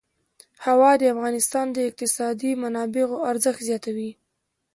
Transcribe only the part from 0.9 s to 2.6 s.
د افغانستان د اقتصادي